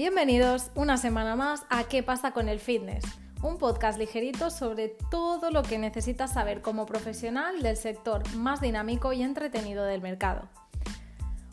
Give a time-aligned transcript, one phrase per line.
[0.00, 3.04] Bienvenidos una semana más a ¿Qué pasa con el fitness?
[3.42, 9.12] Un podcast ligerito sobre todo lo que necesitas saber como profesional del sector más dinámico
[9.12, 10.48] y entretenido del mercado.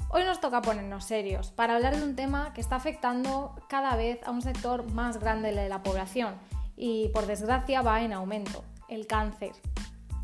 [0.08, 4.22] Hoy nos toca ponernos serios para hablar de un tema que está afectando cada vez
[4.24, 6.36] a un sector más grande de la población
[6.78, 9.52] y por desgracia va en aumento, el cáncer.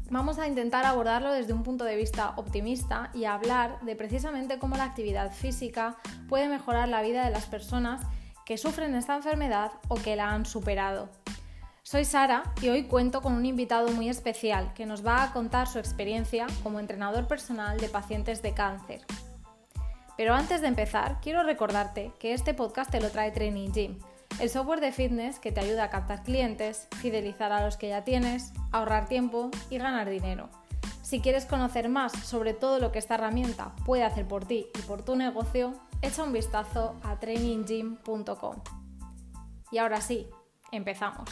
[0.09, 4.77] Vamos a intentar abordarlo desde un punto de vista optimista y hablar de precisamente cómo
[4.77, 5.98] la actividad física
[6.30, 8.02] puede mejorar la vida de las personas
[8.45, 11.09] que sufren esta enfermedad o que la han superado.
[11.83, 15.67] Soy Sara y hoy cuento con un invitado muy especial que nos va a contar
[15.67, 19.02] su experiencia como entrenador personal de pacientes de cáncer.
[20.16, 23.99] Pero antes de empezar, quiero recordarte que este podcast te lo trae Training Gym,
[24.39, 28.03] el software de fitness que te ayuda a captar clientes, fidelizar a los que ya
[28.03, 30.49] tienes, ahorrar tiempo y ganar dinero.
[31.13, 34.81] Si quieres conocer más sobre todo lo que esta herramienta puede hacer por ti y
[34.81, 38.56] por tu negocio, echa un vistazo a traininggym.com.
[39.72, 40.28] Y ahora sí,
[40.72, 41.30] empezamos.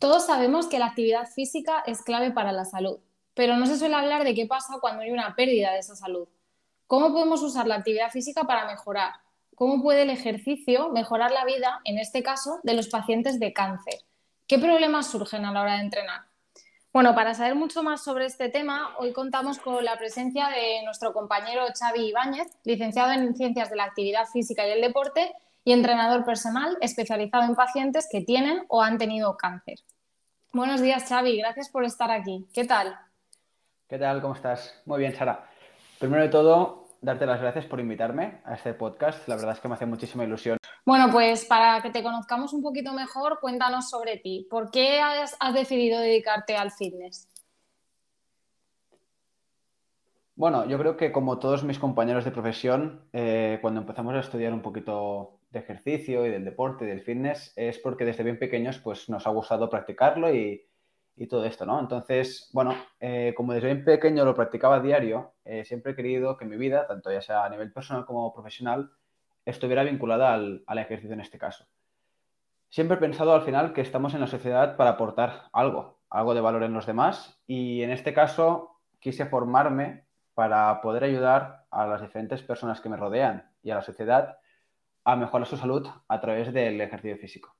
[0.00, 2.98] Todos sabemos que la actividad física es clave para la salud,
[3.34, 6.26] pero no se suele hablar de qué pasa cuando hay una pérdida de esa salud.
[6.90, 9.12] ¿Cómo podemos usar la actividad física para mejorar?
[9.54, 13.94] ¿Cómo puede el ejercicio mejorar la vida, en este caso, de los pacientes de cáncer?
[14.48, 16.22] ¿Qué problemas surgen a la hora de entrenar?
[16.92, 21.12] Bueno, para saber mucho más sobre este tema, hoy contamos con la presencia de nuestro
[21.12, 26.24] compañero Xavi Ibáñez, licenciado en Ciencias de la Actividad Física y el Deporte y entrenador
[26.24, 29.78] personal especializado en pacientes que tienen o han tenido cáncer.
[30.52, 31.38] Buenos días, Xavi.
[31.38, 32.48] Gracias por estar aquí.
[32.52, 32.98] ¿Qué tal?
[33.86, 34.20] ¿Qué tal?
[34.20, 34.74] ¿Cómo estás?
[34.86, 35.49] Muy bien, Sara.
[36.00, 39.28] Primero de todo, darte las gracias por invitarme a este podcast.
[39.28, 40.56] La verdad es que me hace muchísima ilusión.
[40.86, 44.46] Bueno, pues para que te conozcamos un poquito mejor, cuéntanos sobre ti.
[44.48, 47.28] ¿Por qué has, decidido dedicarte al fitness?
[50.36, 54.54] Bueno, yo creo que como todos mis compañeros de profesión, eh, cuando empezamos a estudiar
[54.54, 58.78] un poquito de ejercicio y del deporte y del fitness es porque desde bien pequeños
[58.78, 60.64] pues nos ha gustado practicarlo y,
[61.28, 61.78] todo esto, ¿no?
[61.78, 66.36] Entonces, bueno, eh, como desde bien pequeño lo practicaba a diario, eh, siempre he querido
[66.36, 68.90] que mi vida, tanto ya sea a nivel personal como profesional,
[69.44, 71.66] estuviera vinculada al, al ejercicio en este caso.
[72.70, 76.40] Siempre he pensado al final que estamos en la sociedad para aportar algo, algo de
[76.40, 80.04] valor en los demás y en este caso quise formarme
[80.34, 84.38] para poder ayudar a las diferentes personas que me rodean y a la sociedad
[85.04, 87.56] a mejorar su salud a través del ejercicio físico.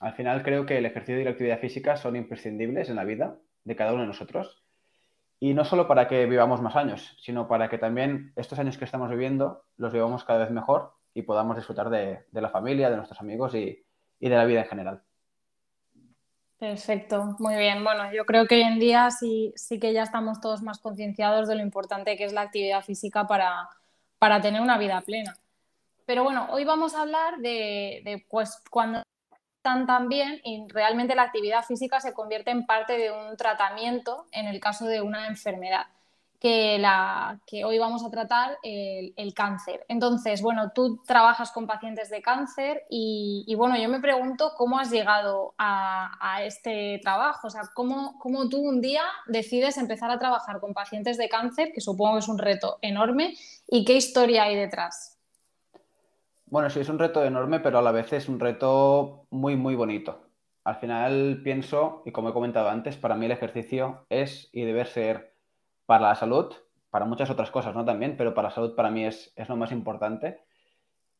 [0.00, 3.36] Al final creo que el ejercicio y la actividad física son imprescindibles en la vida
[3.64, 4.62] de cada uno de nosotros.
[5.38, 8.84] Y no solo para que vivamos más años, sino para que también estos años que
[8.84, 13.20] estamos viviendo los vivamos cada vez mejor y podamos disfrutar de, la familia, de nuestros
[13.20, 13.84] amigos y,
[14.20, 15.02] de la vida en general.
[16.58, 17.84] Perfecto, muy bien.
[17.84, 21.48] Bueno, yo creo que hoy en día sí, sí que ya estamos todos más concienciados
[21.48, 23.68] de lo importante que es la actividad física para,
[24.18, 25.36] para tener una vida plena.
[26.06, 29.02] Pero bueno, hoy vamos a hablar de, pues, cuando
[29.66, 34.26] están tan bien y realmente la actividad física se convierte en parte de un tratamiento
[34.30, 35.86] en el caso de una enfermedad.
[36.38, 39.84] Que, la, que hoy vamos a tratar el, cáncer.
[39.88, 44.90] Entonces, bueno, tú trabajas con pacientes de cáncer y, bueno, yo me pregunto cómo has
[44.90, 50.60] llegado a, este trabajo, o sea, ¿cómo, cómo, tú un día decides empezar a trabajar
[50.60, 53.34] con pacientes de cáncer, que supongo que es un reto enorme,
[53.66, 55.15] y qué historia hay detrás.
[56.48, 59.74] Bueno, sí, es un reto enorme, pero a la vez es un reto muy, muy
[59.74, 60.26] bonito.
[60.62, 64.84] Al final pienso, y como he comentado antes, para mí el ejercicio es y debe
[64.84, 65.34] ser
[65.86, 66.54] para la salud,
[66.90, 67.84] para muchas otras cosas, ¿no?
[67.84, 70.40] También, pero para la salud para mí es, lo más importante.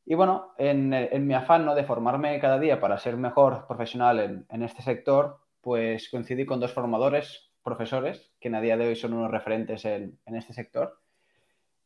[0.05, 1.75] Y bueno, en, mi afán ¿no?
[1.75, 6.73] de formarme cada día para ser mejor profesional en, este sector, pues coincidí con dos
[6.73, 11.01] formadores, profesores, que a día de hoy son unos referentes en, en este sector,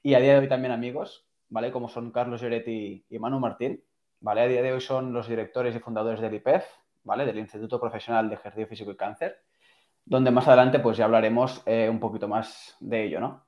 [0.02, 1.70] y a día de hoy también amigos, ¿vale?
[1.70, 3.82] Como son Carlos Lloretti y Manu Martín,
[4.20, 4.40] ¿vale?
[4.40, 6.64] A día de hoy son los directores y fundadores del IPEF,
[7.04, 7.26] ¿vale?
[7.26, 9.42] Del Instituto Profesional de Ejercicio Físico y Cáncer,
[10.04, 13.44] donde más adelante pues ya hablaremos eh, un poquito más de ello, ¿no?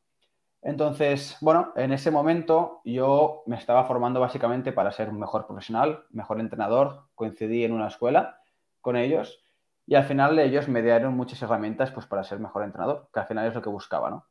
[0.60, 6.04] Entonces, bueno, en ese momento yo me estaba formando básicamente para ser un mejor profesional,
[6.10, 8.38] mejor entrenador, coincidí en una escuela
[8.80, 9.42] con ellos
[9.86, 13.26] y al final ellos me dieron muchas herramientas pues para ser mejor entrenador, que al
[13.26, 14.26] final es lo que buscaba, ¿no?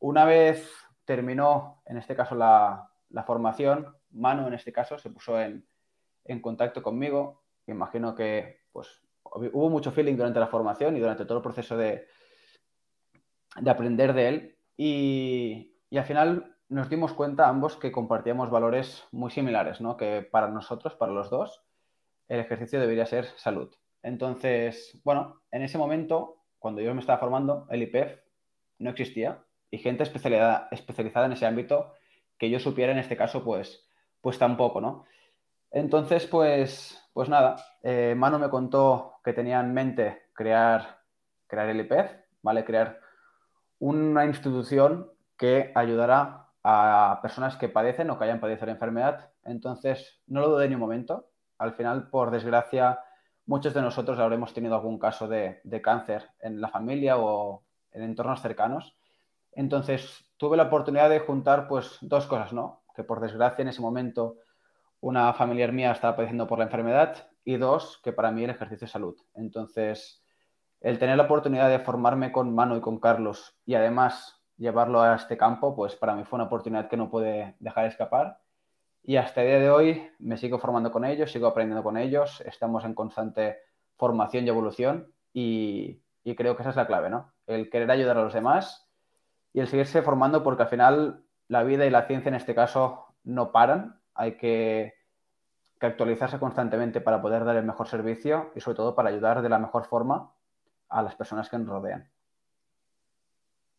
[0.00, 0.68] Una vez
[1.04, 2.90] terminó, en este caso, la,
[3.26, 5.64] formación, Manu, en este caso, se puso en,
[6.40, 7.42] contacto conmigo.
[7.66, 12.06] imagino que pues, hubo mucho feeling durante la formación y durante todo el proceso de,
[13.60, 14.58] de aprender de él.
[14.76, 19.96] Y, al final nos dimos cuenta ambos que compartíamos valores muy similares, ¿no?
[19.96, 21.62] que para nosotros, para los dos,
[22.26, 23.72] el ejercicio debería ser salud.
[24.02, 28.18] Entonces, bueno, en ese momento, cuando yo me estaba formando, el IPEF
[28.78, 31.92] no existía y gente especializada, especializada en ese ámbito
[32.44, 33.88] que yo supiera en este caso, pues,
[34.20, 35.06] pues tampoco, ¿no?
[35.70, 41.00] Entonces, pues, pues nada, eh, Mano me contó que tenía en mente crear,
[41.46, 42.10] crear el IPEF,
[42.42, 42.64] ¿vale?
[42.64, 43.00] Crear
[43.78, 49.30] una institución que ayudara a personas que padecen o que hayan padecido la enfermedad.
[49.42, 51.30] Entonces, no lo dudé ni un momento.
[51.58, 53.00] Al final, por desgracia,
[53.46, 57.62] muchos de nosotros habremos tenido algún caso de, cáncer en la familia o
[57.92, 58.96] en entornos cercanos.
[59.52, 62.82] Entonces, tuve la oportunidad de juntar pues dos cosas, ¿no?
[62.94, 64.36] Que por desgracia en ese momento
[65.00, 68.84] una familiar mía estaba padeciendo por la enfermedad y dos, que para mí el ejercicio
[68.84, 69.16] es salud.
[69.34, 70.22] Entonces,
[70.82, 75.14] el tener la oportunidad de formarme con Manu y con Carlos y además llevarlo a
[75.14, 78.38] este campo, pues para mí fue una oportunidad que no pude dejar escapar.
[79.02, 82.42] Y hasta el día de hoy me sigo formando con ellos, sigo aprendiendo con ellos,
[82.42, 83.60] estamos en constante
[83.96, 86.02] formación y evolución y,
[86.36, 87.32] creo que esa es la clave, ¿no?
[87.46, 88.83] El querer ayudar a los demás
[89.54, 93.06] y el seguirse formando porque al final la vida y la ciencia en este caso
[93.22, 94.94] no paran, hay que,
[95.80, 99.48] que actualizarse constantemente para poder dar el mejor servicio y sobre todo para ayudar de
[99.48, 100.32] la mejor forma
[100.88, 102.10] a las personas que nos rodean.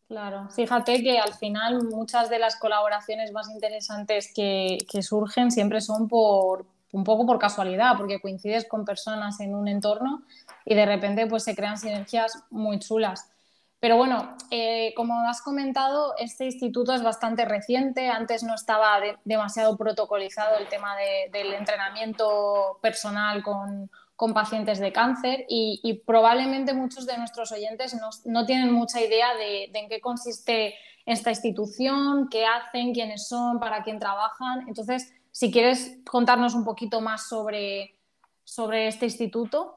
[0.08, 6.08] Claro, fíjate que al final muchas de las colaboraciones más interesantes que, surgen siempre son
[6.08, 10.22] por un poco por casualidad, porque coincides con personas en un entorno
[10.64, 13.32] y de repente pues se crean sinergias muy chulas.
[13.78, 18.08] Pero bueno, eh, como has comentado, este instituto es bastante reciente.
[18.08, 20.96] Antes no estaba demasiado protocolizado el tema
[21.30, 28.46] del entrenamiento personal con, con pacientes de cáncer y, probablemente muchos de nuestros oyentes no,
[28.46, 30.74] tienen mucha idea de, en qué consiste
[31.04, 34.66] esta institución, qué hacen, quiénes son, para quién trabajan.
[34.68, 38.00] Entonces, si quieres contarnos un poquito más sobre,
[38.42, 39.76] sobre este instituto.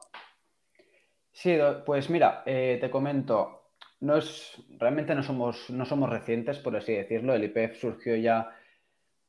[1.32, 3.59] Sí, pues mira, eh, te comento,
[4.00, 7.34] no es, realmente no somos, no somos recientes, por así decirlo.
[7.34, 8.50] El IPF surgió ya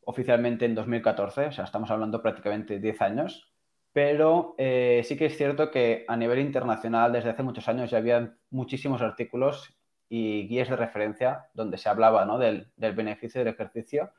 [0.03, 3.51] oficialmente en 2014, o sea, estamos hablando prácticamente 10 años.
[3.93, 7.97] Pero eh, sí que es cierto que a nivel internacional, desde hace muchos años, ya
[7.97, 9.77] había muchísimos artículos
[10.07, 14.11] y guías de referencia donde se hablaba del, beneficio del ejercicio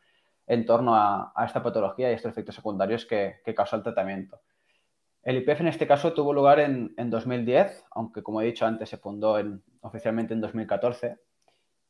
[0.47, 4.41] en torno a, esta patología y estos efectos secundarios que, causa el tratamiento.
[5.23, 8.99] El IPF en este caso tuvo lugar en, 2010, aunque como he dicho antes se
[8.99, 9.39] fundó
[9.83, 11.19] oficialmente en 2014,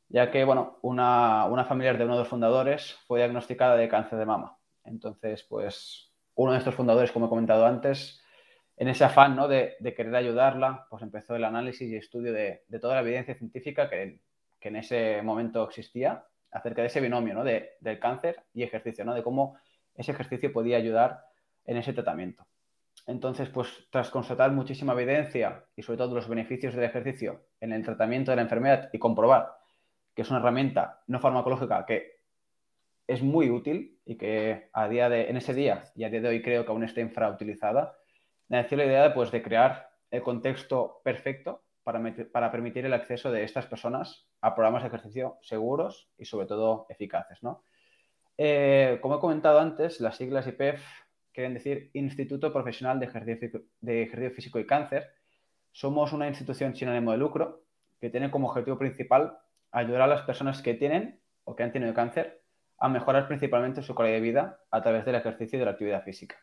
[0.08, 4.18] ya que bueno, una, una familiar de uno de los fundadores fue diagnosticada de cáncer
[4.18, 4.58] de mama.
[4.84, 8.22] Entonces, pues uno de estos fundadores, como he comentado antes,
[8.76, 9.48] en ese afán ¿no?
[9.48, 14.20] de, querer ayudarla, pues empezó el análisis y estudio de, toda la evidencia científica que,
[14.60, 17.44] en ese momento existía acerca de ese binomio ¿no?
[17.44, 19.14] de, del cáncer y ejercicio, ¿no?
[19.14, 19.56] de cómo
[19.94, 21.24] ese ejercicio podía ayudar
[21.64, 22.46] en ese tratamiento.
[23.06, 27.84] Entonces, pues tras constatar muchísima evidencia y sobre todo los beneficios del ejercicio en el
[27.84, 29.56] tratamiento de la enfermedad y comprobar
[30.14, 32.22] que es una herramienta no farmacológica que
[33.06, 36.28] es muy útil y que a día de, en ese día y a día de
[36.28, 37.96] hoy creo que aún está infrautilizada,
[38.48, 42.00] nació la idea pues, de crear el contexto perfecto para,
[42.32, 46.86] para, permitir el acceso de estas personas a programas de ejercicio seguros y sobre todo
[46.88, 47.42] eficaces.
[47.42, 47.64] ¿no?
[48.38, 50.82] Eh, como he comentado antes, las siglas IPEF
[51.32, 55.10] quieren decir Instituto Profesional de Ejercicio, de Ejercicio Físico y Cáncer.
[55.72, 57.64] Somos una institución sin ánimo de lucro
[58.00, 59.38] que tiene como objetivo principal
[59.70, 62.42] ayudar a las personas que tienen o que han tenido cáncer
[62.78, 66.02] a mejorar principalmente su calidad de vida a través del ejercicio y de la actividad
[66.02, 66.36] física.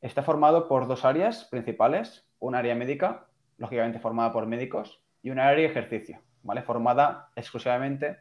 [0.00, 5.38] Está formado por dos áreas principales, un área médica, lógicamente formada por médicos, y un
[5.38, 6.62] área de ejercicio, ¿vale?
[6.62, 8.18] formada exclusivamente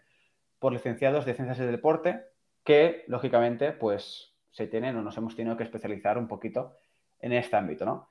[0.59, 2.23] por licenciados de ciencias del deporte
[2.63, 6.77] que, lógicamente, pues se tienen o nos hemos tenido que especializar un poquito
[7.19, 8.07] en este ámbito, ¿no?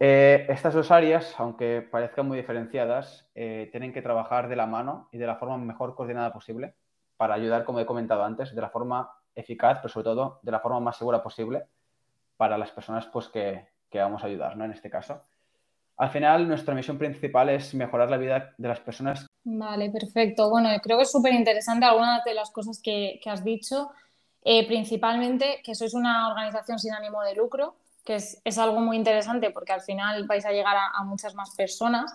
[0.00, 5.08] Eh, estas dos áreas, aunque parezcan muy diferenciadas, eh, tienen que trabajar de la mano
[5.12, 6.74] y de la forma mejor coordinada posible
[7.16, 10.58] para ayudar, como he comentado antes, de la forma eficaz, pero sobre todo de la
[10.58, 11.66] forma más segura posible
[12.36, 14.64] para las personas pues, que, vamos a ayudar, ¿no?
[14.64, 15.22] En este caso.
[15.98, 19.26] Al final, nuestra misión principal es mejorar la vida de las personas.
[19.44, 20.50] Vale, perfecto.
[20.50, 23.90] Bueno, creo que es súper interesante algunas de las cosas que, has dicho.
[24.44, 29.50] Eh, principalmente que sois una organización sin ánimo de lucro, que es, algo muy interesante
[29.50, 32.12] porque al final vais a llegar a muchas más personas.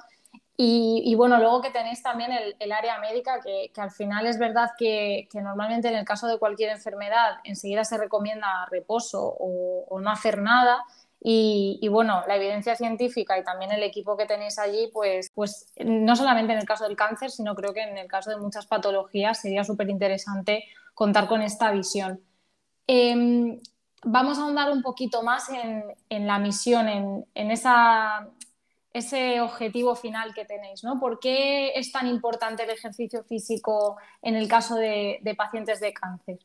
[0.59, 5.27] Y, bueno, luego que tenéis también el, área médica, que, al final es verdad que,
[5.35, 10.83] normalmente en el caso de cualquier enfermedad enseguida se recomienda reposo o, no hacer nada.
[11.21, 16.15] Y, bueno, la evidencia científica y también el equipo que tenéis allí, pues, pues no
[16.15, 19.39] solamente en el caso del cáncer, sino creo que en el caso de muchas patologías
[19.39, 20.63] sería súper interesante
[20.97, 22.19] contar con esta visión.
[22.87, 23.59] Em,
[24.03, 27.51] vamos a ahondar un poquito más en, la misión, en,
[28.91, 30.99] ese objetivo final que tenéis, ¿no?
[30.99, 36.39] ¿Por qué es tan importante el ejercicio físico en el caso de, pacientes de cáncer?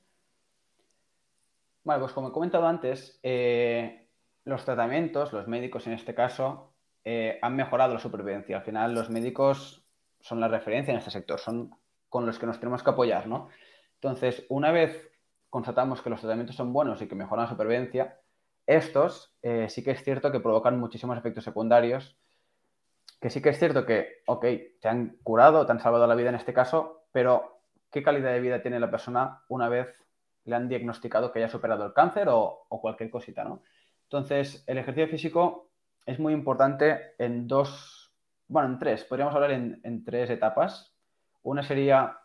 [1.82, 4.06] Bueno, pues como he comentado antes, eh,
[4.44, 8.58] los tratamientos, los médicos en este caso, eh, han mejorado la supervivencia.
[8.58, 9.82] Al final, los médicos
[10.20, 11.74] son la referencia en este sector, son
[12.10, 13.48] con los que nos tenemos que apoyar, ¿no?
[14.02, 15.08] Entonces, una vez
[15.48, 18.18] constatamos que los tratamientos son buenos y que mejoran la supervivencia,
[18.66, 22.16] estos eh, sí que es cierto que provocan muchísimos efectos secundarios,
[23.20, 24.44] que sí que es cierto que, ok,
[24.80, 27.60] te han curado, te han salvado la vida en este caso, pero
[27.92, 29.86] ¿qué calidad de vida tiene la persona una vez
[30.46, 33.62] le han diagnosticado que haya superado el cáncer o, cualquier cosita, ¿no?
[34.02, 35.70] Entonces, el ejercicio físico
[36.06, 38.12] es muy importante en dos,
[38.48, 40.92] bueno, en tres, podríamos hablar en tres etapas.
[41.44, 42.18] Una sería,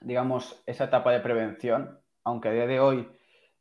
[0.00, 3.10] digamos, esa etapa de prevención, aunque a día de hoy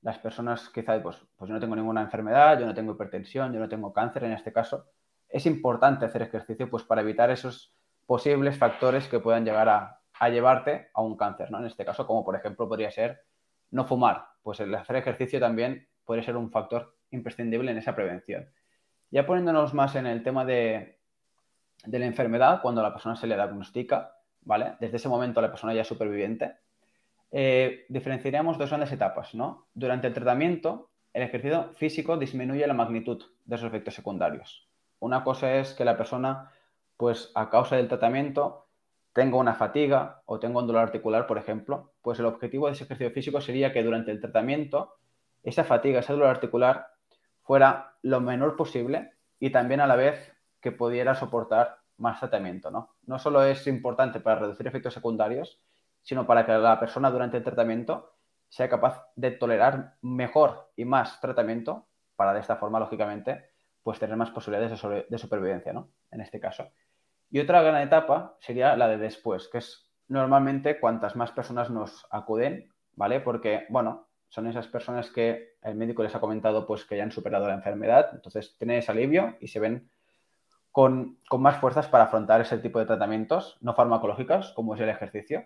[0.02, 3.60] las personas quizá, pues, pues yo no tengo ninguna enfermedad, yo no tengo hipertensión, yo
[3.60, 4.86] no tengo cáncer en este caso,
[5.28, 7.74] es importante hacer ejercicio pues para evitar esos
[8.06, 11.60] posibles factores que puedan llegar a, llevarte a un cáncer, ¿no?
[11.60, 13.22] En este caso, como por ejemplo podría ser
[13.72, 18.50] no fumar, pues el hacer ejercicio también puede ser un factor imprescindible en esa prevención.
[19.12, 21.00] Ya poniéndonos más en el tema de,
[21.86, 24.76] de la enfermedad, cuando la persona se le diagnostica, ¿vale?
[24.80, 26.56] Desde ese momento la persona ya es superviviente.
[27.32, 29.68] Eh, diferenciaríamos dos grandes etapas, ¿no?
[29.74, 34.68] Durante el tratamiento, el ejercicio físico disminuye la magnitud de esos efectos secundarios.
[35.00, 36.52] Una cosa es que la persona,
[36.98, 38.68] pues a causa del tratamiento,
[39.14, 42.84] tenga una fatiga o tenga un dolor articular, por ejemplo, pues el objetivo de ese
[42.84, 44.96] ejercicio físico sería que durante el tratamiento
[45.44, 46.88] esa fatiga, ese dolor articular
[47.42, 52.96] fuera lo menor posible y también a la vez que pudiera soportar más tratamiento, ¿no?
[53.06, 55.62] No solo es importante para reducir efectos secundarios,
[56.02, 58.14] sino para que la persona durante el tratamiento
[58.48, 63.46] sea capaz de tolerar mejor y más tratamiento para de esta forma, lógicamente,
[63.84, 65.92] pues tener más posibilidades de, supervivencia, ¿no?
[66.12, 66.70] En este caso.
[67.30, 72.06] Y otra gran etapa sería la de después, que es normalmente cuantas más personas nos
[72.10, 73.20] acuden, ¿vale?
[73.22, 77.12] Porque, bueno, son esas personas que el médico les ha comentado pues que ya han
[77.12, 79.90] superado la enfermedad, entonces tienen ese alivio y se ven
[80.72, 85.46] con, más fuerzas para afrontar ese tipo de tratamientos no farmacológicos, como es el ejercicio.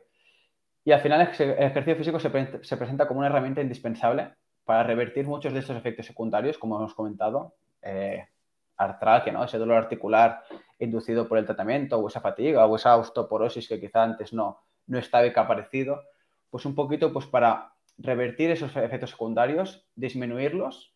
[0.85, 4.33] Y al final el ejercicio físico se, presenta como una herramienta indispensable
[4.65, 8.27] para revertir muchos de estos efectos secundarios, como hemos comentado, eh,
[8.77, 9.43] artralgia, ¿no?
[9.43, 10.43] ese dolor articular
[10.79, 14.97] inducido por el tratamiento, o esa fatiga, o esa osteoporosis que quizá antes no, no
[14.99, 16.01] estaba y que ha aparecido,
[16.49, 20.93] pues un poquito pues para revertir esos efectos secundarios, disminuirlos,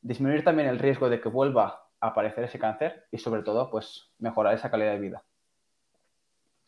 [0.00, 4.54] disminuir también el riesgo de que vuelva aparecer ese cáncer y sobre todo pues mejorar
[4.54, 5.22] esa calidad de vida.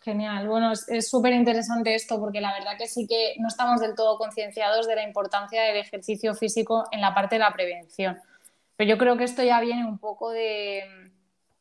[0.02, 3.94] Genial, bueno, es súper interesante esto porque la verdad que sí que no estamos del
[3.94, 8.18] todo concienciados de la importancia del ejercicio físico en la parte de la prevención.
[8.76, 10.82] Pero yo creo que esto ya viene un poco de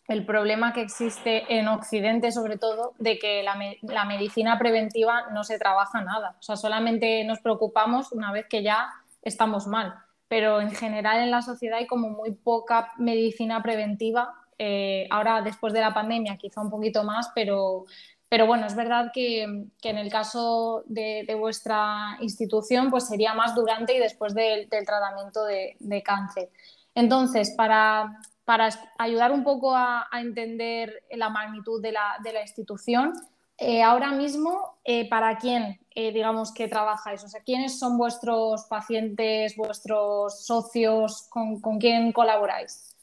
[0.07, 5.43] el problema que existe en Occidente, sobre todo, de que la, la medicina preventiva no
[5.43, 6.37] se trabaja nada.
[6.39, 8.89] O sea, solamente nos preocupamos una vez que ya
[9.21, 14.31] estamos mal pero en general en la sociedad hay como muy poca medicina preventiva.
[14.59, 17.85] Eh, ahora, después de la pandemia, quizá un poquito más, pero,
[18.29, 23.95] pero bueno, es verdad que, en el caso de, vuestra institución, pues sería más durante
[23.95, 26.49] y después del tratamiento de, cáncer.
[26.93, 28.69] Entonces, para, para
[28.99, 33.13] ayudar un poco a, entender la magnitud de la, de la institución,
[33.59, 37.23] eh, ahora mismo, eh, ¿para quién, eh, digamos, que trabajáis?
[37.23, 42.95] O sea, ¿quiénes son vuestros pacientes, vuestros socios, con, quién colaboráis?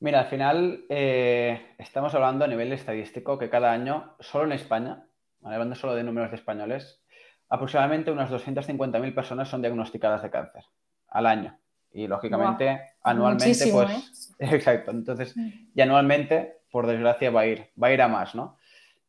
[0.00, 5.08] Mira, al final estamos hablando a nivel estadístico que cada año, solo en España,
[5.42, 7.02] hablando solo de números de españoles,
[7.48, 10.64] aproximadamente unas 250.000 personas son diagnosticadas de cáncer
[11.08, 11.58] al año.
[11.90, 14.36] Y lógicamente, anualmente, pues.
[14.38, 14.90] Exacto.
[14.92, 15.48] Entonces, mm.
[15.74, 18.57] y anualmente, por desgracia, va a ir, va a ir a más, ¿no?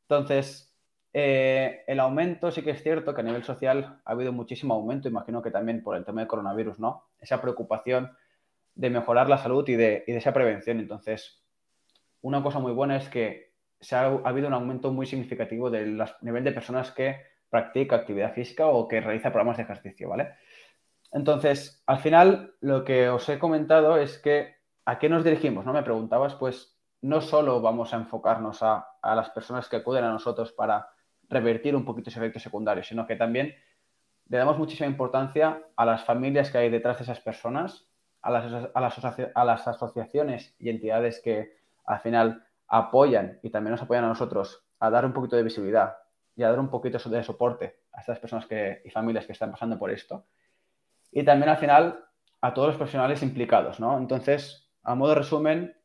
[0.10, 0.75] Entonces,
[1.13, 5.08] eh, el aumento sí que es cierto que a nivel social ha habido muchísimo aumento,
[5.08, 7.10] imagino que también por el tema del coronavirus, ¿no?
[7.20, 8.12] Esa preocupación
[8.74, 10.80] de mejorar la salud y de, esa prevención.
[10.80, 11.44] Entonces,
[12.22, 16.44] una cosa muy buena es que se ha, habido un aumento muy significativo del nivel
[16.44, 20.30] de personas que practica actividad física o que realiza programas de ejercicio, ¿vale?
[21.12, 25.66] Entonces, al final, lo que os he comentado es que ¿a qué nos dirigimos?
[25.66, 25.74] ¿No?
[25.74, 30.51] Me preguntabas, pues, no solo vamos a enfocarnos a, las personas que acuden a nosotros
[30.51, 30.89] para
[31.29, 33.56] revertir un poquito ese efecto secundario, sino que también
[34.27, 37.88] le damos muchísima importancia a las familias que hay detrás de esas personas,
[38.22, 44.65] a las, asociaciones y entidades que al final apoyan y también nos apoyan a nosotros
[44.79, 45.98] a dar un poquito de visibilidad
[46.36, 48.48] y a dar un poquito de soporte a estas personas
[48.84, 50.25] y familias que están pasando por esto.
[51.12, 52.06] Y también al final
[52.41, 53.98] a todos los profesionales implicados, ¿no?
[53.98, 55.79] Entonces, a modo de resumen,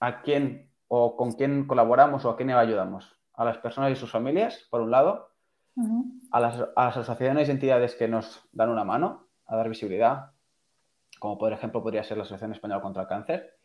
[0.00, 3.18] a quién o con quién colaboramos o a quién ayudamos.
[3.34, 5.30] A las personas y sus familias, por un lado,
[6.30, 10.30] a, las, a, las, asociaciones y entidades que nos dan una mano a dar visibilidad,
[11.18, 13.56] como por ejemplo podría ser la Asociación Española contra el Cáncer,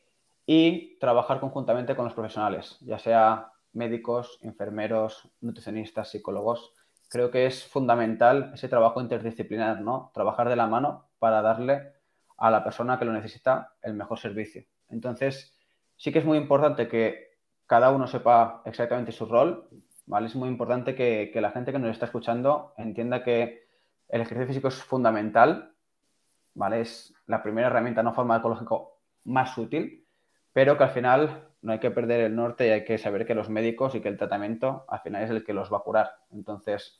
[0.45, 6.73] y trabajar conjuntamente con los profesionales, ya sea médicos, enfermeros, nutricionistas, psicólogos.
[7.09, 10.11] Creo que es fundamental ese trabajo interdisciplinar, ¿no?
[10.13, 11.93] Trabajar de la mano para darle
[12.37, 14.63] a la persona que lo necesita el mejor servicio.
[14.89, 15.58] Entonces,
[15.99, 17.37] sí que es muy importante que
[17.67, 19.69] cada uno sepa exactamente su rol,
[20.07, 20.25] ¿vale?
[20.25, 23.67] Es muy importante que, que la gente que nos está escuchando entienda que
[24.07, 25.75] el ejercicio físico es fundamental,
[26.55, 26.81] ¿vale?
[26.81, 30.07] Es la primera herramienta no farmacológico más útil
[30.53, 33.33] pero que al final no hay que perder el norte y hay que saber que
[33.33, 36.11] los médicos y que el tratamiento al final es el que los va a curar.
[36.31, 36.99] Entonces,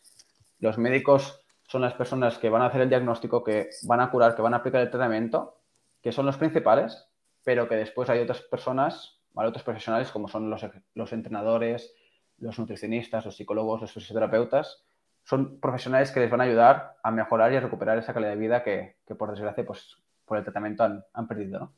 [0.59, 4.33] los médicos son las personas que van a hacer el diagnóstico, que van a curar,
[4.33, 5.57] que van a aplicar el tratamiento,
[6.01, 7.08] que son los principales,
[7.49, 10.63] pero que después hay otras personas, otros profesionales como son los,
[10.93, 11.95] los entrenadores,
[12.37, 14.83] los nutricionistas, los psicólogos, los fisioterapeutas,
[15.23, 18.35] son profesionales que les van a ayudar a mejorar y a recuperar esa calidad de
[18.35, 21.59] vida que, por desgracia, pues, por el tratamiento han, han perdido.
[21.59, 21.73] ¿no?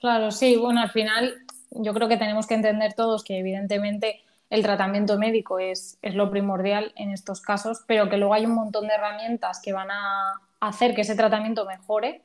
[0.00, 1.34] Claro, sí, bueno, al final
[1.72, 6.30] yo creo que tenemos que entender todos que evidentemente el tratamiento médico es, es, lo
[6.30, 10.40] primordial en estos casos, pero que luego hay un montón de herramientas que van a
[10.60, 12.22] hacer que ese tratamiento mejore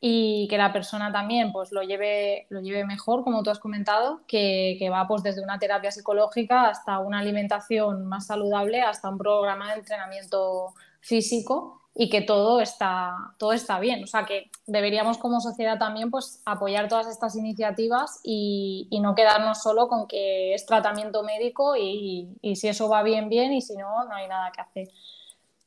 [0.00, 4.20] y que la persona también pues, lo, lleve, lo lleve mejor, como tú has comentado,
[4.26, 9.18] que, que va pues, desde una terapia psicológica hasta una alimentación más saludable, hasta un
[9.18, 14.04] programa de entrenamiento físico y que todo está, todo está bien.
[14.04, 19.62] O sea que deberíamos como sociedad también pues, apoyar todas estas iniciativas y, no quedarnos
[19.62, 24.04] solo con que es tratamiento médico y, si eso va bien, bien y si no,
[24.04, 24.88] no hay nada que hacer.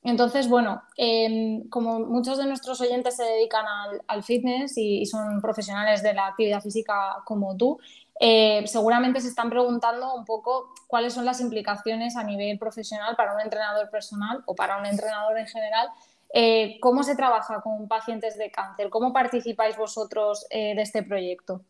[0.01, 3.65] Entonces, bueno, em, como muchos de nuestros oyentes se dedican
[4.07, 7.79] al, fitness y, son profesionales de la actividad física como tú,
[8.19, 13.33] eh, seguramente se están preguntando un poco cuáles son las implicaciones a nivel profesional para
[13.33, 15.89] un entrenador personal o para un entrenador en general
[16.31, 18.91] eh, ¿Cómo se trabaja con pacientes de cáncer?
[18.91, 21.61] ¿Cómo participáis vosotros eh, de este proyecto?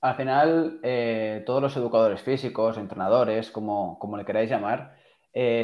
[0.00, 0.80] Al final,
[1.44, 4.97] todos los educadores físicos, entrenadores, como, le queráis llamar,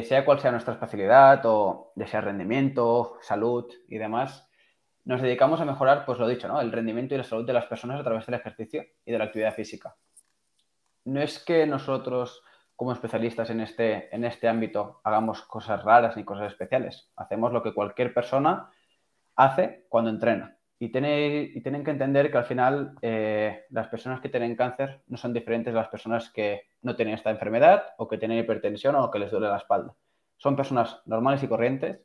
[0.05, 4.49] sea cual sea nuestra especialidad o de sea rendimiento, salud y demás,
[5.03, 6.61] nos dedicamos a mejorar, pues lo dicho, ¿no?
[6.61, 9.25] El rendimiento y la salud de las personas a través del ejercicio y de la
[9.25, 9.95] actividad física.
[11.03, 12.41] No es que nosotros
[12.75, 17.09] como especialistas en este, en este ámbito hagamos cosas raras ni cosas especiales.
[17.15, 18.69] Hacemos lo que cualquier persona
[19.35, 20.54] hace cuando entrena.
[20.77, 25.31] Y, tienen que entender que al final eh, las personas que tienen cáncer no son
[25.31, 29.19] diferentes de las personas que no tienen esta enfermedad o que tienen hipertensión o que
[29.19, 29.95] les duele la espalda.
[30.37, 32.01] Son personas normales y corrientes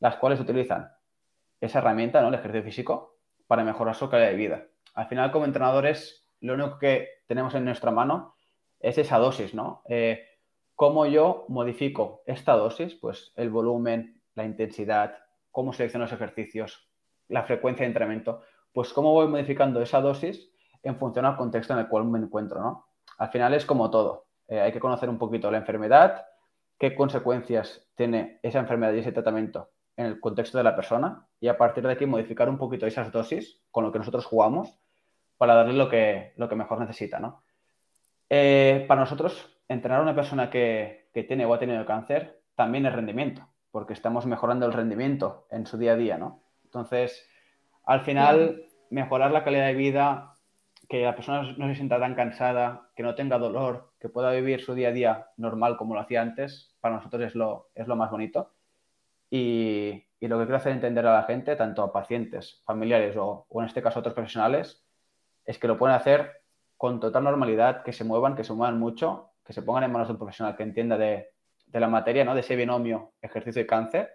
[0.00, 0.90] las cuales utilizan
[1.60, 2.28] esa herramienta, ¿no?
[2.28, 4.66] el ejercicio físico, para mejorar su calidad de vida.
[4.94, 8.34] Al final, como entrenadores, lo único que tenemos en nuestra mano
[8.80, 9.82] es esa dosis, ¿no?
[9.88, 10.24] Eh,
[10.74, 12.94] ¿Cómo yo modifico esta dosis?
[12.94, 15.16] Pues el volumen, la intensidad,
[15.50, 16.88] cómo selecciono los ejercicios,
[17.28, 18.42] la frecuencia de entrenamiento.
[18.72, 20.50] Pues cómo voy modificando esa dosis
[20.82, 22.86] en función al contexto en el cual me encuentro, ¿no?
[23.18, 24.26] Al final es como todo.
[24.48, 26.26] Eh, hay que conocer un poquito la enfermedad,
[26.78, 31.48] qué consecuencias tiene esa enfermedad y ese tratamiento en el contexto de la persona y
[31.48, 34.76] a partir de aquí modificar un poquito esas dosis con lo que nosotros jugamos
[35.38, 37.42] para darle lo que, lo que mejor necesita, ¿no?
[38.30, 42.92] Eh, para nosotros, entrenar a una persona que, tiene o ha tenido cáncer también es
[42.92, 46.42] rendimiento, porque estamos mejorando el rendimiento en su día a día, ¿no?
[46.74, 47.24] Entonces,
[47.84, 50.34] al final, mejorar la calidad de vida,
[50.88, 54.60] que la persona no se sienta tan cansada, que no tenga dolor, que pueda vivir
[54.60, 57.94] su día a día normal como lo hacía antes, para nosotros es lo, es lo
[57.96, 58.50] más bonito.
[59.30, 63.60] Y, lo que quiero hacer entender a la gente, tanto a pacientes, familiares o, o
[63.60, 64.82] en este caso a otros profesionales,
[65.44, 66.40] es que lo pueden hacer
[66.78, 70.08] con total normalidad, que se muevan, que se muevan mucho, que se pongan en manos
[70.08, 71.28] de un profesional que entienda de,
[71.72, 72.34] la materia, ¿no?
[72.34, 74.10] de ese binomio ejercicio y cáncer,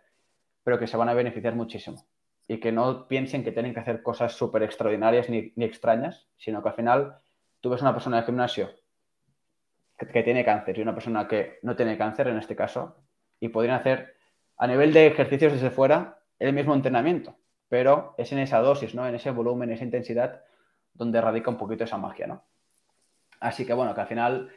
[0.63, 2.03] pero que se van a beneficiar muchísimo.
[2.49, 6.69] Y que no piensen que tienen que hacer cosas súper extraordinarias ni, extrañas, sino que
[6.69, 7.19] al final
[7.61, 8.71] tú ves una persona de gimnasio
[9.95, 12.97] que, tiene cáncer y una persona que no tiene cáncer en este caso,
[13.39, 14.15] y podrían hacer
[14.57, 19.07] a nivel de ejercicios desde fuera el mismo entrenamiento, pero es en esa dosis, ¿no?
[19.07, 20.41] en ese volumen, en esa intensidad
[20.93, 22.43] donde radica un poquito esa magia, ¿no?
[23.39, 24.49] Así que bueno, que al final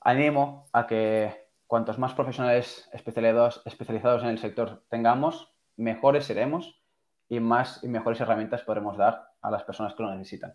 [0.00, 6.80] animo a que cuantos más profesionales especializados, especializados en el sector tengamos, mejores seremos
[7.28, 10.54] y más y mejores herramientas podremos dar a las personas que lo necesitan.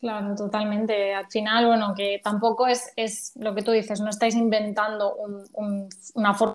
[0.00, 1.14] Claro, totalmente.
[1.14, 5.16] Al final, bueno, que tampoco es, es lo que tú dices, no estáis inventando
[6.14, 6.54] una forma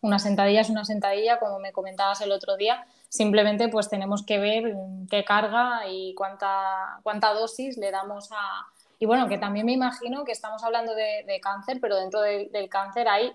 [0.00, 4.38] una sentadilla es una sentadilla, como me comentabas el otro día, simplemente pues tenemos que
[4.38, 4.74] ver
[5.10, 8.66] qué carga y cuánta, cuánta dosis le damos a...
[9.00, 13.08] Y bueno, que también me imagino que estamos hablando de, cáncer, pero dentro del cáncer
[13.08, 13.32] hay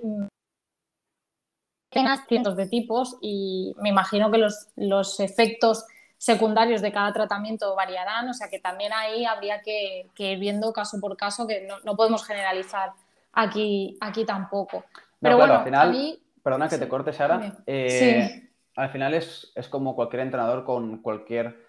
[2.27, 5.85] cientos de tipos y me imagino que los, los efectos
[6.23, 10.97] secundarios de cada tratamiento variarán, o sea que también ahí habría que, ir viendo caso
[11.01, 12.93] por caso, que no, podemos generalizar
[13.33, 14.85] aquí, aquí tampoco.
[15.19, 17.57] Pero bueno, al final, perdona que te corte, Sara.
[17.67, 21.61] Eh, al final es, como cualquier entrenador con cualquier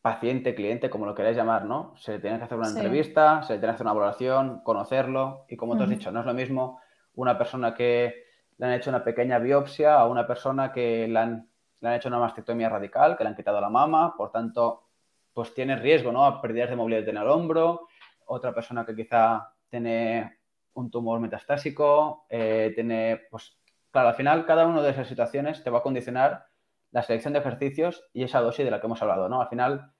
[0.00, 1.94] paciente, cliente, como lo queráis llamar, ¿no?
[1.96, 5.46] Se le tiene que hacer una entrevista, se le tiene que hacer una valoración, conocerlo
[5.48, 6.80] y como te has dicho, no es lo mismo
[7.14, 8.29] una persona que
[8.60, 12.08] le han hecho una pequeña biopsia a una persona que le han le han hecho
[12.08, 14.88] una mastectomía radical, que le han quitado la mama, por tanto,
[15.32, 16.24] pues tiene riesgo, ¿no?
[16.26, 17.88] A pérdidas de movilidad en el hombro,
[18.26, 20.40] otra persona que quizá tiene
[20.74, 23.58] un tumor metastásico, eh, tiene, pues,
[23.90, 26.46] claro, al final cada una de esas situaciones te va a condicionar
[26.90, 29.40] la selección de ejercicios y esa dosis de la que hemos hablado, ¿no?
[29.40, 29.92] Al final,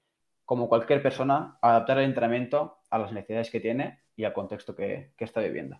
[0.45, 5.13] como cualquier persona, adaptar el entrenamiento a las necesidades que tiene y al contexto que
[5.17, 5.77] está viviendo.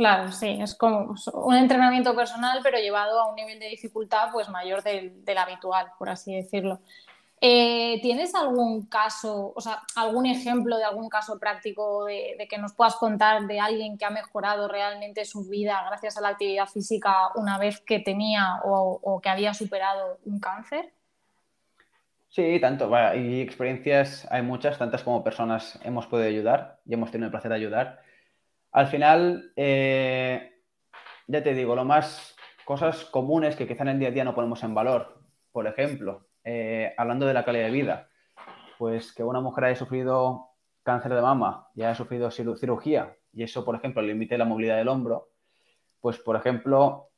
[0.00, 4.48] Claro, sí, es como un entrenamiento personal, pero llevado a un nivel de dificultad pues
[4.48, 6.80] mayor del, habitual, por así decirlo.
[7.38, 12.72] Eh, ¿Tienes algún caso, o sea, algún ejemplo de algún caso práctico de, que nos
[12.72, 17.28] puedas contar de alguien que ha mejorado realmente su vida gracias a la actividad física
[17.34, 20.94] una vez que tenía o, que había superado un cáncer?
[22.30, 22.90] Sí, tanto.
[23.16, 27.50] y experiencias hay muchas, tantas como personas hemos podido ayudar y hemos tenido el placer
[27.50, 28.09] de ayudar.
[28.72, 30.52] Al final, eh,
[31.26, 34.34] ya te digo, lo más cosas comunes que quizá en el día a día no
[34.34, 35.20] ponemos en valor.
[35.52, 38.08] Por ejemplo, eh, hablando de la calidad de vida,
[38.78, 40.50] pues que una mujer haya sufrido
[40.82, 44.88] cáncer de mama y haya sufrido cirugía y eso, por ejemplo, limite la movilidad del
[44.88, 45.30] hombro,
[46.00, 47.10] pues, por ejemplo,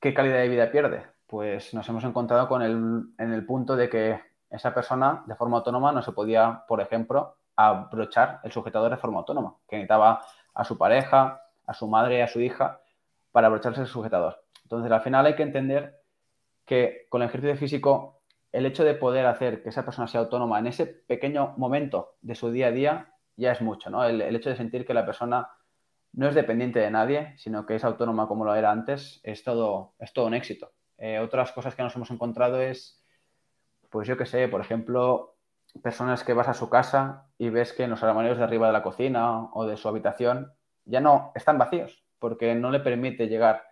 [0.00, 1.06] ¿qué calidad de vida pierde?
[1.26, 5.58] Pues nos hemos encontrado con el, en el punto de que esa persona de forma
[5.58, 10.64] autónoma no se podía, por ejemplo, abrochar el sujetador de forma autónoma, que necesitaba a
[10.64, 12.80] su pareja, a su madre, a su hija,
[13.32, 14.42] para abrocharse el sujetador.
[14.64, 16.00] Entonces, al final hay que entender
[16.64, 18.20] que con el ejercicio físico,
[18.52, 22.34] el hecho de poder hacer que esa persona sea autónoma en ese pequeño momento de
[22.34, 24.04] su día a día ya es mucho, ¿no?
[24.04, 25.48] El, hecho de sentir que la persona
[26.12, 29.94] no es dependiente de nadie, sino que es autónoma como lo era antes, es todo,
[29.98, 30.72] es todo un éxito.
[30.98, 33.02] Eh, otras cosas que nos hemos encontrado es,
[33.90, 35.37] pues yo qué sé, por ejemplo,
[35.82, 38.72] personas que vas a su casa y ves que en los armarios de arriba de
[38.72, 40.52] la cocina o de su habitación
[40.84, 43.62] ya no están vacíos porque no le permite llegar,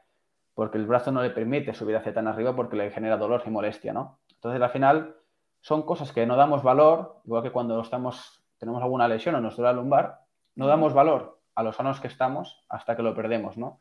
[0.54, 3.50] porque el brazo no le permite subir hacia tan arriba porque le genera dolor y
[3.50, 4.20] molestia, ¿no?
[4.32, 5.16] Entonces, al final,
[5.61, 9.56] son cosas que no damos valor, igual que cuando estamos, tenemos alguna lesión o nos
[9.56, 10.20] duele la lumbar,
[10.54, 13.80] no damos valor a los sanos que estamos hasta que lo perdemos, ¿no?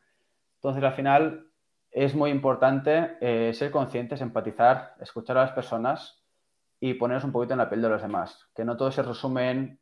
[0.55, 1.47] Entonces, al final,
[1.91, 6.24] es muy importante eh, ser conscientes, empatizar, escuchar a las personas
[6.79, 8.47] y poneros un poquito en la piel de los demás.
[8.55, 9.79] Que no todo se resume en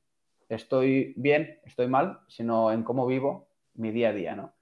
[0.49, 4.53] estoy bien, estoy mal, sino en cómo vivo mi día a día, ¿no?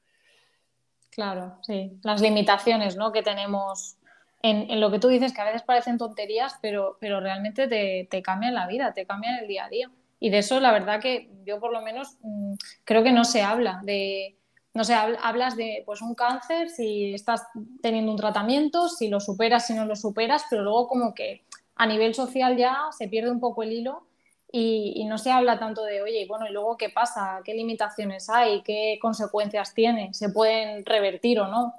[1.10, 2.00] Claro, sí.
[2.04, 3.12] Las limitaciones ¿no?
[3.12, 3.98] que tenemos
[4.42, 8.22] en, lo que tú dices, que a veces parecen tonterías, pero, pero realmente te, te,
[8.22, 9.92] cambian la vida, te cambian el día a día.
[10.20, 12.54] Y de eso, la verdad que yo por lo menos mm,
[12.86, 14.38] creo que no se habla de,
[14.74, 17.46] no sé, hablas de pues un cáncer, si estás
[17.82, 21.44] teniendo un tratamiento, si lo superas, si no lo superas, pero luego como que
[21.76, 24.08] a nivel social ya se pierde un poco el hilo
[24.52, 27.42] y, no se habla tanto de, oye, bueno, ¿y luego qué pasa?
[27.44, 28.62] ¿Qué limitaciones hay?
[28.64, 30.14] ¿Qué consecuencias tiene?
[30.14, 31.74] ¿Se pueden revertir o no?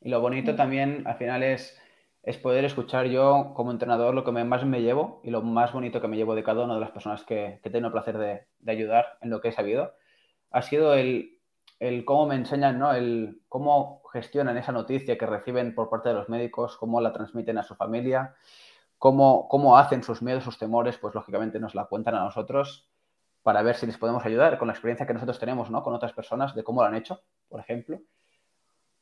[0.00, 1.78] Y lo bonito también al final es,
[2.24, 6.00] es poder escuchar yo como entrenador lo que más me llevo y lo más bonito
[6.00, 8.46] que me llevo de cada una de las personas que, que tengo el placer de,
[8.58, 9.94] de, ayudar en lo que he sabido.
[10.50, 11.38] Ha sido el,
[11.78, 12.92] el cómo me enseñan, ¿no?
[12.92, 17.58] El cómo gestionan esa noticia que reciben por parte de los médicos, cómo la transmiten
[17.58, 18.34] a su familia
[19.02, 22.88] cómo, hacen sus miedos, sus temores, pues lógicamente nos la cuentan a nosotros
[23.42, 25.82] para ver si les podemos ayudar con la experiencia que nosotros tenemos, ¿no?
[25.82, 27.98] Con otras personas, de cómo lo han hecho, por ejemplo.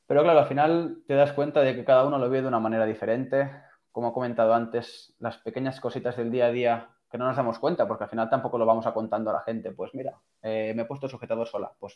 [0.07, 2.59] Pero claro, al final te das cuenta de que cada uno lo ve de una
[2.59, 3.51] manera diferente.
[3.93, 7.59] Como he comentado antes, las pequeñas cositas del día a día que no nos damos
[7.59, 9.71] cuenta, porque al final tampoco lo vamos a contando a la gente.
[9.73, 11.73] Pues mira, eh, me he puesto sujetador sola.
[11.79, 11.95] Pues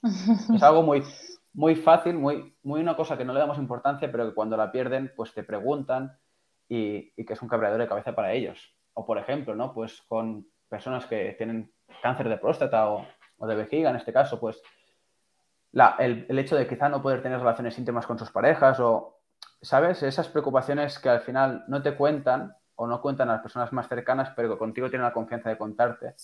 [0.55, 1.03] es algo muy,
[1.55, 4.71] muy fácil, muy, muy una cosa que no le damos importancia, pero que cuando la
[4.71, 6.19] pierden, pues te preguntan,
[6.75, 8.75] y, que es un cabreador de cabeza para ellos.
[8.95, 9.73] O por ejemplo, ¿no?
[9.73, 13.07] Pues con personas que tienen cáncer de próstata o,
[13.39, 14.63] de vejiga, en este caso, pues
[15.99, 19.21] el, hecho de quizá no poder tener relaciones íntimas con sus parejas o,
[19.61, 20.03] ¿sabes?
[20.03, 23.89] Esas preocupaciones que al final no te cuentan o no cuentan a las personas más
[23.89, 26.15] cercanas, pero que contigo tienen la confianza de contarte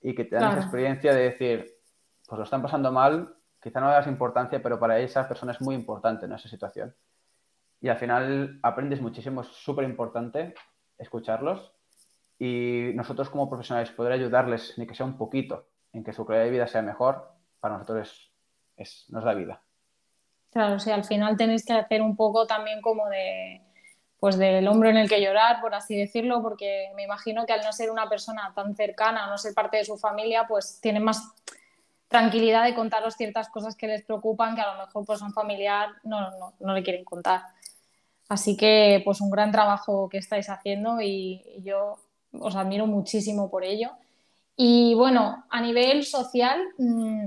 [0.00, 1.66] y que te dan esa experiencia de decir,
[2.26, 5.60] pues lo están pasando mal, quizá no le das importancia, pero para esa persona es
[5.60, 6.94] muy importante en esa situación.
[7.84, 10.54] Y al final aprendes muchísimo, es súper importante
[10.96, 11.74] escucharlos
[12.38, 16.46] y nosotros como profesionales poder ayudarles, ni que sea un poquito, en que su calidad
[16.46, 18.32] de vida sea mejor, para nosotros
[18.78, 19.60] es, nos da vida.
[20.50, 23.60] Claro, o sea, al final tenéis que hacer un poco también como de,
[24.18, 27.60] pues del hombro en el que llorar, por así decirlo, porque me imagino que al
[27.60, 31.34] no ser una persona tan cercana, no ser parte de su familia, pues tienen más
[32.08, 35.90] tranquilidad de contaros ciertas cosas que les preocupan que a lo mejor pues un familiar
[36.02, 37.42] no, no, no le quieren contar.
[38.28, 41.98] Así que pues un gran trabajo que estáis haciendo y yo
[42.32, 43.90] os admiro muchísimo por ello.
[44.56, 47.26] Y bueno, a nivel social, mm,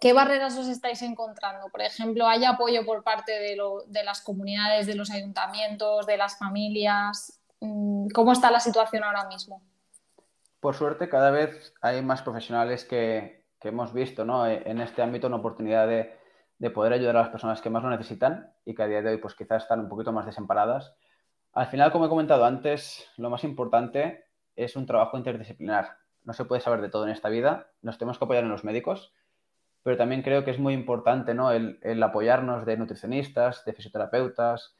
[0.00, 1.68] ¿qué barreras os estáis encontrando?
[1.68, 7.40] Por ejemplo, ¿hay apoyo por parte de, las comunidades, de los ayuntamientos, de las familias?
[7.60, 9.62] Mm, ¿Cómo está la situación ahora mismo?
[10.60, 14.46] Por suerte, cada vez hay más profesionales que, que hemos visto ¿no?
[14.46, 16.19] en este ámbito una oportunidad de,
[16.60, 19.10] de, poder ayudar a las personas que más lo necesitan y que a día de
[19.10, 20.94] hoy pues quizás están un poquito más desamparadas.
[21.52, 25.96] Al final, como he comentado antes, lo más importante es un trabajo interdisciplinar.
[26.24, 28.62] No se puede saber de todo en esta vida, nos tenemos que apoyar en los
[28.62, 29.12] médicos,
[29.82, 31.50] pero también creo que es muy importante ¿no?
[31.50, 34.76] el, apoyarnos de nutricionistas, de fisioterapeutas,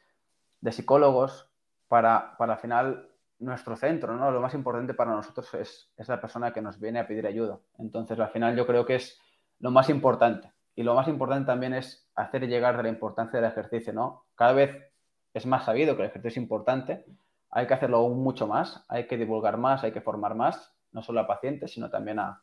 [0.60, 1.50] de psicólogos,
[1.88, 4.30] para, para al final nuestro centro, ¿no?
[4.30, 7.58] Lo más importante para nosotros es, es, la persona que nos viene a pedir ayuda.
[7.78, 9.18] Entonces, al final yo creo que es
[9.58, 10.52] lo más importante.
[10.80, 14.24] Y lo más importante también es hacer llegar de la importancia del ejercicio, ¿no?
[14.34, 14.90] Cada vez
[15.34, 17.04] es más sabido que el ejercicio es importante,
[17.50, 21.02] hay que hacerlo aún mucho más, hay que divulgar más, hay que formar más, no
[21.02, 22.42] solo a pacientes, sino también a,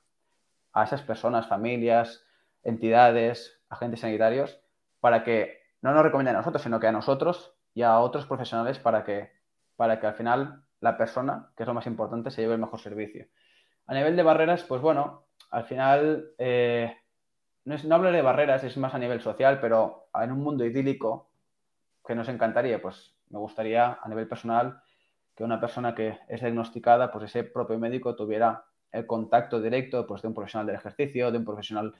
[0.71, 2.27] a esas personas, familias,
[2.61, 4.61] entidades, agentes sanitarios,
[4.99, 8.77] para que no nos recomienden a nosotros, sino que a nosotros y a otros profesionales
[8.77, 9.31] para que,
[9.77, 12.79] para que al final la persona, que es lo más importante, se lleve el mejor
[12.79, 13.25] servicio.
[13.87, 16.95] A nivel de barreras, pues bueno, al final eh,
[17.67, 20.63] no, es, no hablaré de barreras, es más a nivel social, pero en un mundo
[20.63, 21.29] idílico
[22.05, 24.81] que nos encantaría, pues me gustaría a nivel personal
[25.35, 30.21] que una persona que es diagnosticada, pues ese propio médico tuviera el contacto directo pues,
[30.21, 31.93] de un profesional del ejercicio, de un profesional,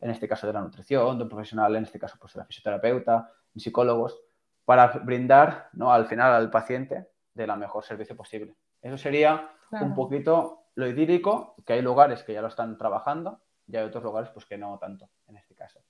[0.00, 2.46] en este caso de la nutrición, de un profesional, en este caso, pues de la
[2.46, 4.18] fisioterapeuta, de psicólogos,
[4.64, 5.92] para brindar ¿no?
[5.92, 8.56] al final al paciente de la mejor servicio posible.
[8.80, 13.76] Eso sería un poquito lo idílico, que hay lugares que ya lo están trabajando y
[13.76, 15.80] hay otros lugares pues que no tanto en este caso.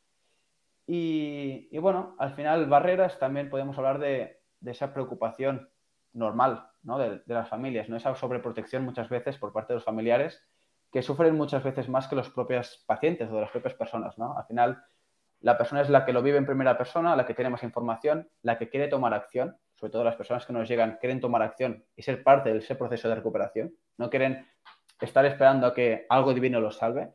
[0.86, 5.70] Y, y bueno, al final barreras también podemos hablar de, de esa preocupación
[6.12, 6.98] normal ¿no?
[6.98, 7.96] de, de, las familias, ¿no?
[7.96, 10.42] esa sobreprotección muchas veces por parte de los familiares
[10.92, 14.18] que sufren muchas veces más que los propios pacientes o de las propias personas.
[14.18, 14.36] ¿no?
[14.36, 14.82] Al final,
[15.40, 18.28] la persona es la que lo vive en primera persona, la que tiene más información,
[18.42, 21.84] la que quiere tomar acción, sobre todo las personas que nos llegan quieren tomar acción
[21.96, 23.74] y ser parte de ese proceso de recuperación.
[23.96, 24.46] No quieren
[25.00, 27.14] estar esperando a que algo divino los salve,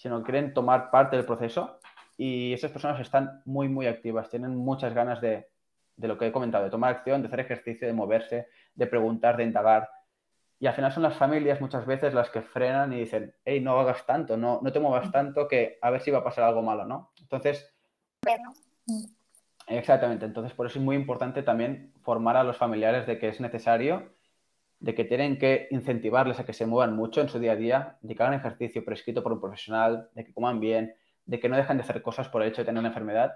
[0.00, 1.78] sino quieren tomar parte del proceso
[2.16, 5.50] y esas personas están muy, muy activas, tienen muchas ganas de,
[5.94, 9.36] de lo que he comentado, de tomar acción, de hacer ejercicio, de moverse, de preguntar,
[9.36, 9.90] de indagar.
[10.58, 13.78] Y al final son las familias muchas veces las que frenan y dicen, hey, no
[13.78, 16.62] hagas tanto, no, no te muevas tanto que a ver si va a pasar algo
[16.62, 17.12] malo, ¿no?
[17.20, 17.70] Entonces,
[19.66, 23.38] exactamente, entonces por eso es muy importante también formar a los familiares de que es
[23.38, 24.14] necesario,
[24.80, 27.98] de que tienen que incentivarles a que se muevan mucho en su día a día,
[28.00, 30.94] de que hagan ejercicio prescrito por un profesional, de que coman bien,
[31.26, 33.34] de que no dejen de hacer cosas por el hecho de tener una enfermedad.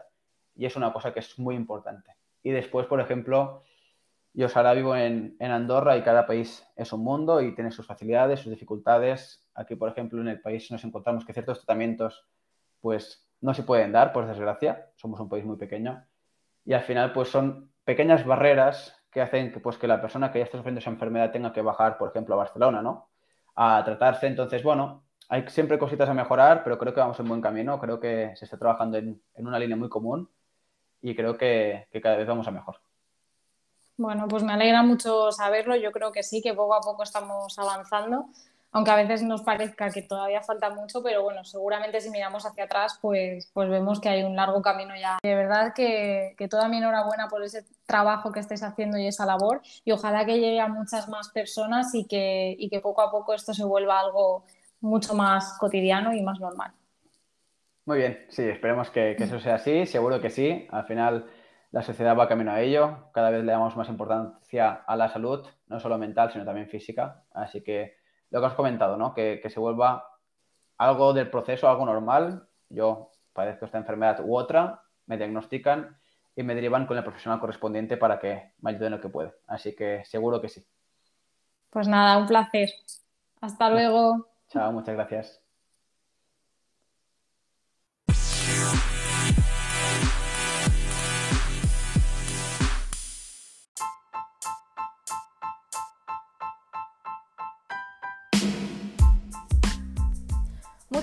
[0.56, 2.12] Y es una cosa que es muy importante.
[2.42, 3.62] Y después, por ejemplo,
[4.32, 7.86] yo ahora vivo en, en, Andorra y cada país es un mundo y tiene sus
[7.86, 9.46] facilidades, sus dificultades.
[9.54, 12.26] Aquí, por ejemplo, en el país nos encontramos que ciertos tratamientos
[12.80, 14.90] pues no se pueden dar, por desgracia.
[14.96, 16.04] Somos un país muy pequeño.
[16.64, 20.40] Y al final, pues son pequeñas barreras que hacen que, pues, que la persona que
[20.40, 23.08] ya está sufriendo esa enfermedad tenga que bajar, por ejemplo, a Barcelona, ¿no?
[23.54, 24.26] A tratarse.
[24.26, 27.78] Entonces, bueno, hay siempre cositas a mejorar, pero creo que vamos en buen camino.
[27.78, 30.28] Creo que se está trabajando en, en una línea muy común
[31.00, 32.80] y creo que, que cada vez vamos a mejor.
[33.96, 35.76] Bueno, pues me alegra mucho saberlo.
[35.76, 38.26] Yo creo que sí, que poco a poco estamos avanzando,
[38.74, 42.64] aunque a veces nos parezca que todavía falta mucho, pero bueno, seguramente si miramos hacia
[42.64, 45.18] atrás, pues, pues vemos que hay un largo camino ya.
[45.22, 49.26] De verdad que, que toda mi enhorabuena por ese trabajo que estáis haciendo y esa
[49.26, 53.12] labor, y ojalá que llegue a muchas más personas y que, y que poco a
[53.12, 54.44] poco esto se vuelva algo
[54.80, 56.72] mucho más cotidiano y más normal.
[57.84, 60.66] Muy bien, sí, esperemos que, que, eso sea así, seguro que sí.
[60.72, 61.26] Al final
[61.70, 65.46] la sociedad va camino a ello, cada vez le damos más importancia a la salud,
[65.68, 67.22] no solo mental, sino también física.
[67.30, 68.02] Así que
[68.34, 69.14] lo que has comentado, ¿no?
[69.14, 70.08] que, que se vuelva
[70.76, 72.48] algo del proceso, algo normal.
[72.68, 75.96] Yo padezco esta enfermedad u otra, me diagnostican
[76.34, 79.34] y me derivan con el profesional correspondiente para que me ayude en lo que puede.
[79.46, 80.66] Así que seguro que sí.
[81.70, 82.70] Pues nada, un placer.
[83.40, 84.26] Hasta luego.
[84.48, 85.43] Chao, muchas gracias.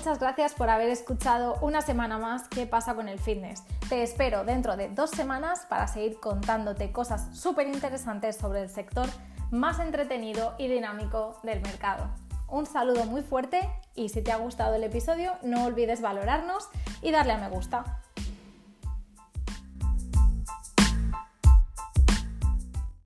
[0.02, 3.62] Muchas gracias por haber escuchado una semana más qué pasa con el fitness.
[3.88, 9.08] Te espero dentro de dos semanas para seguir contándote cosas súper interesantes sobre el sector
[9.52, 12.10] más entretenido y dinámico del mercado.
[12.48, 16.68] Un saludo muy fuerte y si te ha gustado el episodio no olvides valorarnos
[17.04, 18.02] y darle a me gusta.